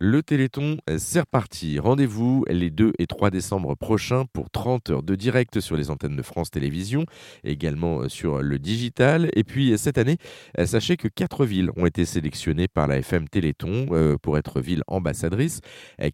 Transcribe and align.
Le 0.00 0.22
Téléthon, 0.22 0.76
c'est 0.96 1.18
reparti. 1.18 1.80
Rendez-vous 1.80 2.44
les 2.48 2.70
2 2.70 2.92
et 3.00 3.08
3 3.08 3.30
décembre 3.30 3.74
prochains 3.74 4.26
pour 4.32 4.48
30 4.48 4.90
heures 4.90 5.02
de 5.02 5.16
direct 5.16 5.58
sur 5.58 5.76
les 5.76 5.90
antennes 5.90 6.14
de 6.14 6.22
France 6.22 6.52
Télévisions, 6.52 7.04
également 7.42 8.02
euh, 8.02 8.08
sur 8.08 8.40
le 8.40 8.60
digital. 8.60 9.28
Et 9.34 9.42
puis 9.42 9.76
cette 9.76 9.98
année, 9.98 10.18
euh, 10.56 10.66
sachez 10.66 10.96
que 10.96 11.08
quatre 11.08 11.44
villes 11.44 11.72
ont 11.76 11.84
été 11.84 12.04
sélectionnées 12.04 12.68
par 12.68 12.86
la 12.86 12.98
FM 12.98 13.28
Téléthon 13.28 13.86
euh, 13.90 14.16
pour 14.22 14.38
être 14.38 14.60
villes 14.60 14.84
ambassadrices. 14.86 15.62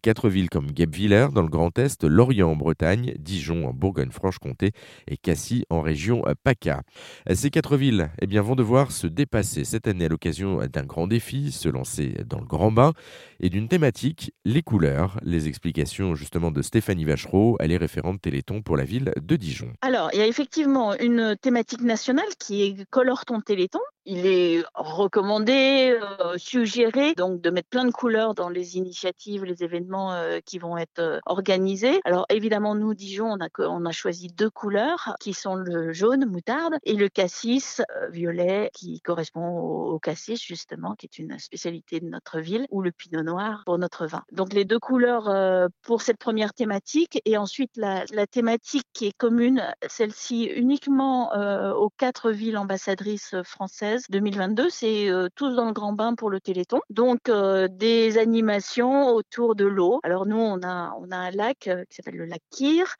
Quatre 0.01 0.29
villes 0.29 0.49
comme 0.49 0.71
Guebwiller 0.71 1.27
dans 1.31 1.43
le 1.43 1.49
Grand 1.49 1.77
Est, 1.77 2.03
Lorient 2.05 2.49
en 2.49 2.55
Bretagne, 2.55 3.13
Dijon 3.19 3.67
en 3.67 3.73
Bourgogne-Franche-Comté 3.73 4.71
et 5.07 5.17
Cassis 5.17 5.63
en 5.69 5.81
région 5.81 6.23
PACA. 6.43 6.81
Ces 7.31 7.51
quatre 7.51 7.77
villes 7.77 8.09
eh 8.19 8.25
bien, 8.25 8.41
vont 8.41 8.55
devoir 8.55 8.91
se 8.91 9.05
dépasser 9.05 9.63
cette 9.63 9.87
année 9.87 10.05
à 10.05 10.09
l'occasion 10.09 10.65
d'un 10.65 10.85
grand 10.85 11.05
défi, 11.05 11.51
se 11.51 11.69
lancer 11.69 12.15
dans 12.25 12.39
le 12.39 12.47
grand 12.47 12.71
bain 12.71 12.93
et 13.39 13.51
d'une 13.51 13.67
thématique, 13.75 14.31
les 14.45 14.61
couleurs. 14.61 15.19
Les 15.21 15.49
explications 15.49 16.15
justement 16.15 16.49
de 16.49 16.61
Stéphanie 16.61 17.03
Vachereau, 17.03 17.57
elle 17.59 17.73
est 17.73 17.77
référente 17.77 18.21
Téléthon 18.21 18.61
pour 18.61 18.77
la 18.77 18.85
ville 18.85 19.11
de 19.21 19.35
Dijon. 19.35 19.73
Alors, 19.81 20.11
il 20.13 20.19
y 20.19 20.21
a 20.21 20.27
effectivement 20.27 20.97
une 20.97 21.35
thématique 21.41 21.81
nationale 21.81 22.29
qui 22.39 22.63
est 22.63 22.85
Colore 22.89 23.25
ton 23.25 23.41
Téléthon 23.41 23.81
il 24.05 24.27
est 24.27 24.63
recommandé, 24.75 25.97
euh, 25.99 26.37
suggéré 26.37 27.13
donc 27.15 27.41
de 27.41 27.49
mettre 27.49 27.69
plein 27.69 27.85
de 27.85 27.91
couleurs 27.91 28.35
dans 28.35 28.49
les 28.49 28.77
initiatives, 28.77 29.43
les 29.43 29.63
événements 29.63 30.13
euh, 30.13 30.39
qui 30.45 30.59
vont 30.59 30.77
être 30.77 30.99
euh, 30.99 31.19
organisés. 31.25 31.99
Alors 32.05 32.25
évidemment, 32.29 32.75
nous, 32.75 32.93
Dijon, 32.93 33.31
on 33.31 33.39
a, 33.43 33.49
on 33.67 33.85
a 33.85 33.91
choisi 33.91 34.27
deux 34.27 34.49
couleurs 34.49 35.15
qui 35.19 35.33
sont 35.33 35.55
le 35.55 35.91
jaune, 35.91 36.25
moutarde, 36.25 36.75
et 36.83 36.93
le 36.93 37.09
cassis, 37.09 37.81
violet, 38.11 38.69
qui 38.73 39.01
correspond 39.01 39.47
au, 39.47 39.99
cassis 39.99 40.41
justement, 40.43 40.93
qui 40.95 41.07
est 41.07 41.17
une 41.17 41.39
spécialité 41.39 41.99
de 41.99 42.07
notre 42.07 42.39
ville, 42.39 42.67
ou 42.69 42.81
le 42.81 42.91
pinot 42.91 43.23
noir 43.23 43.63
pour 43.65 43.77
notre 43.77 44.05
vin. 44.05 44.23
Donc 44.31 44.53
les 44.53 44.65
deux 44.65 44.79
couleurs 44.79 45.69
pour 45.81 46.01
cette 46.01 46.17
première 46.17 46.53
thématique, 46.53 47.21
et 47.25 47.37
ensuite 47.37 47.71
la, 47.75 48.03
la 48.11 48.27
thématique 48.27 48.85
qui 48.93 49.07
est 49.07 49.17
commune, 49.17 49.63
celle-ci 49.87 50.43
uniquement 50.43 51.31
aux 51.75 51.89
quatre 51.89 52.31
villes 52.31 52.57
ambassadrices 52.57 53.35
françaises 53.43 53.94
2022, 54.09 54.69
c'est 54.69 55.09
euh, 55.09 55.27
tous 55.35 55.55
dans 55.55 55.65
le 55.65 55.73
grand 55.73 55.93
bain 55.93 56.15
pour 56.15 56.29
le 56.29 56.39
Téléthon. 56.39 56.79
Donc 56.89 57.29
euh, 57.29 57.67
des 57.69 58.17
animations 58.17 59.09
autour 59.09 59.55
de 59.55 59.65
l'eau. 59.65 59.99
Alors 60.03 60.25
nous, 60.25 60.37
on 60.37 60.61
a, 60.63 60.93
on 60.99 61.11
a 61.11 61.17
un 61.17 61.31
lac 61.31 61.67
euh, 61.67 61.83
qui 61.89 61.95
s'appelle 61.95 62.15
le 62.15 62.25
lac 62.25 62.41
Kir. 62.51 62.95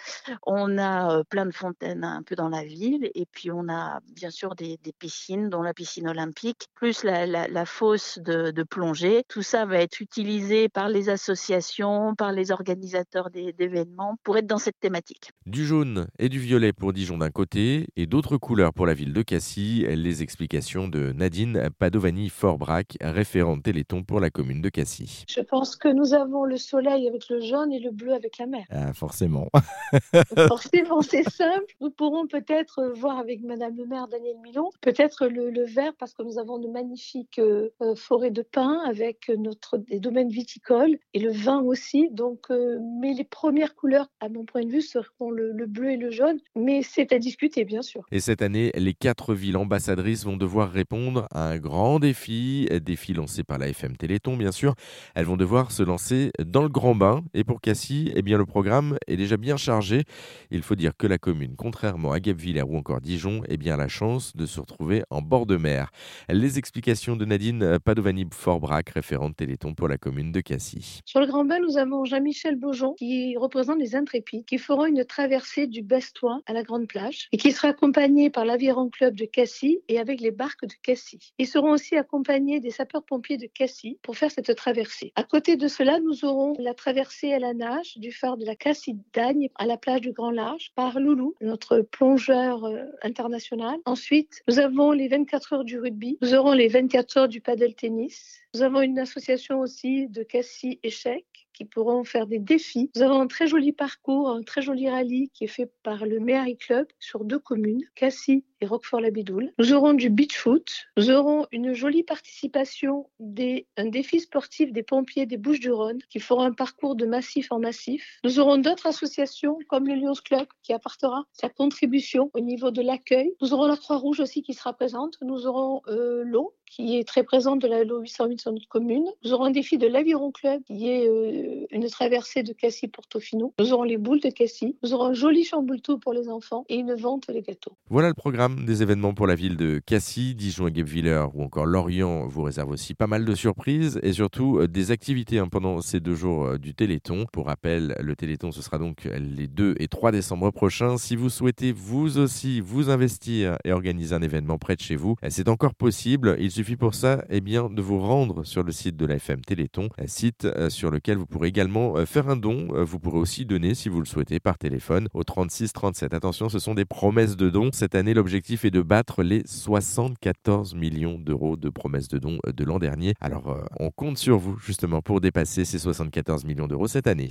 On 0.45 0.77
a 0.77 1.23
plein 1.25 1.45
de 1.45 1.51
fontaines 1.51 2.03
un 2.03 2.23
peu 2.23 2.35
dans 2.35 2.49
la 2.49 2.63
ville. 2.63 3.09
Et 3.16 3.25
puis 3.31 3.51
on 3.51 3.69
a 3.69 3.99
bien 4.13 4.29
sûr 4.29 4.55
des, 4.55 4.77
piscines, 4.97 5.49
dont 5.49 5.61
la 5.61 5.73
piscine 5.73 6.07
olympique, 6.07 6.67
plus 6.75 7.03
la, 7.03 7.66
fosse 7.66 8.19
de, 8.19 8.51
de, 8.51 8.63
plongée. 8.63 9.23
Tout 9.27 9.41
ça 9.41 9.66
va 9.66 9.77
être 9.77 9.99
utilisé 9.99 10.69
par 10.69 10.89
les 10.89 11.09
associations, 11.09 12.16
par 12.16 12.31
les 12.31 12.51
organisateurs 12.51 13.29
d'événements 13.29 14.16
pour 14.23 14.38
être 14.38 14.47
dans 14.47 14.57
cette 14.57 14.79
thématique. 14.79 15.31
Du 15.45 15.66
jaune 15.66 16.07
et 16.19 16.29
du 16.29 16.39
violet 16.39 16.73
pour 16.73 16.93
Dijon 16.93 17.17
d'un 17.17 17.29
côté 17.29 17.88
et 17.95 18.05
d'autres 18.05 18.38
couleurs 18.38 18.73
pour 18.73 18.85
la 18.85 18.93
ville 18.93 19.13
de 19.13 19.21
Cassis. 19.21 19.85
Les 19.88 20.21
explications 20.21 20.84
de 20.88 21.11
Nadine 21.11 21.69
Padovani-Forbrac, 21.80 22.97
référente 23.02 23.64
Téléthon 23.64 24.03
pour 24.03 24.19
la 24.19 24.30
commune 24.30 24.61
de 24.61 24.69
Cassis. 24.69 25.25
Je 25.28 25.41
pense 25.41 25.75
que 25.75 25.88
nous 25.88 26.14
avons 26.14 26.45
le 26.45 26.58
soleil 26.58 27.08
avec 27.08 27.30
le 27.30 27.39
jaune 27.41 27.72
et 27.72 27.80
le 27.80 27.91
bleu 27.91 28.14
avec 28.14 28.38
la 28.38 28.45
mer. 28.45 28.66
Ah, 28.69 28.94
forcément. 28.94 29.50
forcément, 30.47 31.02
c'est 31.02 31.30
simple. 31.30 31.73
Nous 31.81 31.89
pourrons 31.89 32.28
peut-être 32.28 32.94
voir 32.95 33.17
avec 33.17 33.41
Madame 33.41 33.75
le 33.78 33.86
maire 33.86 34.08
Daniel 34.08 34.38
Milon, 34.44 34.69
peut-être 34.81 35.28
le, 35.28 35.66
vert 35.66 35.94
parce 35.97 36.13
que 36.13 36.23
nous 36.23 36.38
avons 36.38 36.59
de 36.59 36.67
magnifiques 36.67 37.39
euh, 37.39 37.69
forêts 37.95 38.31
de 38.31 38.41
pins 38.41 38.81
avec 38.86 39.30
notre, 39.38 39.78
des 39.78 40.00
domaines 40.00 40.30
viticoles 40.30 40.97
et 41.13 41.19
le 41.19 41.31
vin 41.31 41.61
aussi. 41.61 42.09
Donc, 42.11 42.52
euh, 42.52 42.80
mais 43.02 43.13
les 43.13 43.23
premières 43.23 43.75
couleurs, 43.75 44.08
à 44.19 44.30
mon 44.30 44.45
point 44.45 44.63
de 44.63 44.69
vue, 44.69 44.81
seront 44.81 45.31
le, 45.31 45.52
le 45.52 45.66
bleu 45.66 45.91
et 45.91 45.97
le 45.97 46.11
jaune. 46.11 46.39
Mais 46.56 46.81
c'est 46.83 47.11
à 47.13 47.19
discuter, 47.19 47.66
bien 47.66 47.81
sûr. 47.81 48.06
Et 48.11 48.19
cette 48.19 48.41
année, 48.41 48.72
les 48.75 48.94
quatre 48.94 49.34
villes 49.34 49.57
ambassadrices 49.57 50.25
vont 50.25 50.38
devoir 50.38 50.72
répondre 50.75 51.28
à 51.31 51.50
un 51.50 51.58
grand 51.58 52.00
défi, 52.00 52.68
défi 52.84 53.13
lancé 53.13 53.44
par 53.44 53.58
la 53.58 53.69
FM 53.69 53.97
Téléthon 53.97 54.38
bien 54.38 54.52
sûr. 54.52 54.75
Elles 55.16 55.25
vont 55.25 55.38
devoir 55.38 55.72
se 55.72 55.81
lancer 55.81 56.31
dans 56.46 56.62
le 56.62 56.69
grand 56.69 56.94
bain 56.94 57.24
et 57.34 57.44
pour 57.44 57.62
Cassie, 57.62 58.12
eh 58.16 58.22
bien 58.22 58.38
le 58.38 58.46
programme 58.46 58.97
est 59.08 59.18
déjà 59.18 59.38
bien 59.38 59.58
chargé. 59.58 60.03
Il 60.52 60.62
faut 60.62 60.75
dire 60.75 60.91
que 60.97 61.08
la 61.08 61.18
commune, 61.18 61.56
contrairement 61.58 62.12
à 62.12 62.19
Guebwiller 62.19 62.64
ou 62.64 62.78
encore 62.78 63.02
Dijon, 63.02 63.41
eh 63.47 63.58
bien 63.58 63.75
a 63.75 63.78
la 63.78 63.88
chance 63.88 64.35
de 64.35 64.46
se 64.46 64.59
retrouver 64.59 65.03
en 65.09 65.22
bord 65.22 65.46
de 65.46 65.58
mer. 65.58 65.91
Les 66.30 66.59
explications 66.59 67.16
de 67.16 67.25
Nadine 67.25 67.80
Padovani-Forbrac, 67.80 68.90
référente 68.90 69.38
Téléthon 69.38 69.74
pour 69.74 69.88
la 69.88 69.97
commune 69.97 70.31
de 70.31 70.41
Cassis. 70.41 71.02
Sur 71.06 71.22
le 71.22 71.28
grand 71.28 71.46
bain, 71.46 71.59
nous 71.59 71.78
avons 71.78 72.03
Jean-Michel 72.03 72.58
Beaujon 72.58 72.94
qui 72.97 73.38
représente 73.38 73.80
les 73.80 73.96
intrépides 73.96 74.46
qui 74.46 74.58
feront 74.58 74.85
une 74.85 75.06
traversée 75.06 75.68
du 75.68 75.81
Bestois 75.81 76.41
à 76.46 76.53
la 76.53 76.64
Grande 76.64 76.88
Plage 76.88 77.28
et 77.31 77.38
qui 77.38 77.52
sera 77.52 77.69
accompagné 77.69 78.30
par 78.30 78.46
l'Aviron 78.46 78.90
Club 78.90 79.16
de 79.16 79.25
Cassis 79.25 79.80
et 79.88 80.00
avec 80.00 80.22
les 80.22 80.31
barques 80.31 80.65
de 80.66 80.74
Cassis. 80.81 81.34
Ils 81.38 81.48
seront 81.48 81.72
aussi 81.72 81.96
accompagnés 81.96 82.59
des 82.59 82.72
sapeurs-pompiers 82.72 83.38
de 83.38 83.48
Cassis 83.48 83.98
pour 84.02 84.18
faire 84.18 84.31
cette 84.31 84.56
traversée. 84.56 85.12
À 85.16 85.24
côté 85.24 85.56
de 85.56 85.68
cela, 85.68 86.00
nous 86.00 86.26
aurons 86.26 86.56
la 86.59 86.74
traversée 86.74 87.34
à 87.34 87.40
la 87.40 87.53
nage 87.53 87.98
du 87.98 88.12
phare 88.12 88.38
de 88.38 88.46
la 88.46 88.56
Cassis 88.56 88.96
d'Agne 89.14 89.50
à 89.56 89.66
la 89.66 89.78
plage 89.78 90.02
du 90.02 90.12
Grand 90.12 90.31
Large 90.31 90.72
par 90.76 91.00
Loulou, 91.00 91.36
notre 91.42 91.80
plongeur 91.80 92.66
euh, 92.66 92.86
international. 93.02 93.78
Ensuite, 93.86 94.42
nous 94.48 94.59
avons 94.59 94.92
les 94.92 95.08
24 95.08 95.53
heures 95.53 95.64
du 95.64 95.80
rugby. 95.80 96.18
Nous 96.22 96.34
aurons 96.34 96.53
les 96.53 96.68
24 96.68 97.18
heures 97.18 97.28
du 97.28 97.42
paddle 97.42 97.74
tennis. 97.76 98.42
Nous 98.53 98.62
avons 98.62 98.82
une 98.82 99.00
association 99.00 99.59
aussi 99.59 100.08
de 100.08 100.24
Cassis 100.24 100.80
Échecs 100.84 101.44
qui 101.55 101.66
pourront 101.66 102.03
faire 102.03 102.27
des 102.27 102.39
défis. 102.39 102.91
Nous 102.95 103.01
avons 103.01 103.21
un 103.21 103.27
très 103.27 103.47
joli 103.47 103.71
parcours, 103.71 104.29
un 104.29 104.43
très 104.43 104.61
joli 104.61 104.89
rallye 104.89 105.29
qui 105.33 105.45
est 105.45 105.47
fait 105.47 105.71
par 105.83 106.05
le 106.05 106.19
Méhari 106.19 106.57
Club 106.57 106.88
sur 106.99 107.23
deux 107.23 107.39
communes, 107.39 107.81
Cassis 107.95 108.43
et 108.61 108.66
Roquefort-la-Bidoule. 108.66 109.53
Nous 109.57 109.73
aurons 109.73 109.93
du 109.93 110.09
beach 110.09 110.38
foot. 110.38 110.69
Nous 110.97 111.09
aurons 111.11 111.47
une 111.51 111.73
jolie 111.73 112.03
participation 112.03 113.09
des 113.19 113.67
un 113.77 113.88
défi 113.88 114.19
sportif 114.19 114.71
des 114.71 114.83
pompiers 114.83 115.25
des 115.25 115.38
Bouches-du-Rhône 115.38 115.99
qui 116.09 116.19
feront 116.19 116.41
un 116.41 116.53
parcours 116.53 116.95
de 116.95 117.05
massif 117.05 117.51
en 117.51 117.59
massif. 117.59 118.19
Nous 118.23 118.39
aurons 118.39 118.57
d'autres 118.57 118.87
associations 118.87 119.57
comme 119.67 119.87
le 119.87 119.95
Lions 119.95 120.13
Club 120.23 120.47
qui 120.63 120.73
apportera 120.73 121.25
sa 121.33 121.49
contribution 121.49 122.29
au 122.33 122.39
niveau 122.39 122.72
de 122.72 122.81
l'accueil. 122.81 123.33
Nous 123.41 123.53
aurons 123.53 123.67
la 123.67 123.77
Croix-Rouge 123.77 124.19
aussi 124.19 124.41
qui 124.41 124.53
sera 124.53 124.73
présente. 124.73 125.17
Nous 125.22 125.47
aurons 125.47 125.81
euh, 125.87 126.23
l'eau 126.25 126.53
qui 126.66 126.97
est 126.97 127.07
très 127.07 127.23
présente 127.23 127.61
de 127.61 127.67
la 127.67 127.83
LO 127.83 127.99
808 127.99 128.41
sur 128.41 128.51
notre 128.51 128.67
commune. 128.67 129.05
Nous 129.23 129.33
aurons 129.33 129.45
un 129.45 129.51
défi 129.51 129.77
de 129.77 129.87
l'Aviron 129.87 130.31
Club 130.31 130.61
qui 130.63 130.89
est 130.89 131.07
euh, 131.07 131.44
une 131.72 131.88
traversée 131.89 132.44
de 132.44 132.53
Cassis-Portofino. 132.53 133.53
Nous 133.59 133.73
aurons 133.73 133.83
les 133.83 133.97
boules 133.97 134.19
de 134.19 134.29
Cassis. 134.29 134.75
Nous 134.83 134.94
aurons 134.94 135.06
un 135.06 135.13
joli 135.13 135.44
chamboultou 135.44 135.97
pour 135.97 136.13
les 136.13 136.29
enfants 136.29 136.66
et 136.69 136.75
une 136.75 136.94
vente 136.95 137.28
des 137.29 137.41
gâteaux. 137.41 137.73
Voilà 137.89 138.07
le 138.07 138.13
programme 138.13 138.66
des 138.66 138.81
événements 138.81 139.13
pour 139.13 139.28
la 139.28 139.35
ville 139.35 139.57
de 139.57 139.81
Cassis, 139.85 140.35
Dijon 140.35 140.67
et 140.67 140.72
Guebwiller 140.72 141.25
ou 141.34 141.44
encore 141.44 141.66
Lorient 141.66 142.28
vous 142.28 142.44
réserve 142.44 142.69
aussi 142.69 142.94
pas 142.94 143.07
mal 143.07 143.25
de 143.25 143.35
surprises 143.35 144.00
et 144.03 144.13
surtout 144.13 144.59
euh, 144.59 144.67
des 144.67 144.91
activités 144.91 145.39
hein, 145.39 145.47
pendant 145.47 145.81
ces 145.81 146.00
deux 146.00 146.16
jours 146.16 146.45
euh, 146.45 146.57
du 146.57 146.73
Téléthon. 146.73 147.25
Pour 147.31 147.47
rappel, 147.47 147.95
le 148.00 148.16
Téléthon 148.16 148.51
ce 148.51 148.61
sera 148.61 148.78
donc 148.78 149.05
les 149.05 149.47
2 149.47 149.75
et 149.79 149.88
3 149.88 150.11
décembre 150.11 150.51
prochains. 150.51 150.97
Si 150.97 151.16
vous 151.16 151.29
souhaitez 151.29 151.72
vous 151.72 152.17
aussi 152.17 152.61
vous 152.61 152.89
investir 152.89 153.57
et 153.63 153.72
organiser 153.72 154.16
un 154.16 154.22
événement 154.22 154.57
près 154.57 154.75
de 154.75 154.81
chez 154.81 154.95
vous, 154.95 155.16
c'est 155.29 155.50
encore 155.50 155.75
possible. 155.75 156.35
Il 156.39 156.51
suffit 156.51 156.75
pour 156.75 156.95
ça 156.95 157.25
eh 157.29 157.41
bien, 157.41 157.69
de 157.69 157.81
vous 157.81 158.00
rendre 158.00 158.44
sur 158.44 158.63
le 158.63 158.72
site 158.72 158.95
de 158.95 159.05
la 159.05 159.16
FM 159.16 159.41
Téléthon, 159.41 159.89
un 159.97 160.07
site 160.07 160.45
euh, 160.45 160.69
sur 160.69 160.91
lequel 160.91 161.17
vous 161.17 161.25
pourrez 161.35 161.50
également 161.50 161.97
euh, 161.97 162.06
faire 162.06 162.29
un 162.29 162.38
don. 162.38 162.69
Euh, 162.72 162.85
vous 162.85 162.97
pourrez 162.97 163.18
aussi 163.18 163.46
donner, 163.46 163.75
si 163.75 163.90
vous 163.90 164.00
le 164.00 164.06
souhaitez, 164.06 164.40
par 164.40 164.57
téléphone 164.57 165.09
au 165.13 165.25
36 165.25 165.73
37. 165.73 166.13
Attention, 166.13 166.47
ce 166.47 166.59
sont 166.59 166.75
des 166.75 166.85
promesses 166.85 167.35
de 167.35 167.50
dons. 167.50 167.72
Cette 167.73 167.94
année, 167.94 168.13
l'objectif 168.13 168.63
est 168.63 168.72
de 168.72 168.81
battre 168.81 169.22
les 169.22 169.44
74 169.46 170.75
millions 170.75 171.19
d'euros 171.19 171.57
de 171.57 171.68
promesses 171.68 172.07
de 172.07 172.19
dons 172.19 172.40
de 172.46 172.63
l'an 172.63 172.79
dernier. 172.79 173.16
Alors, 173.19 173.57
on 173.79 173.91
compte 173.91 174.18
sur 174.18 174.38
vous 174.38 174.57
justement 174.59 175.01
pour 175.01 175.19
dépasser 175.19 175.66
ces 175.66 175.78
74 175.78 176.46
millions 176.46 176.68
d'euros 176.68 176.87
cette 176.87 177.08
année. 177.08 177.29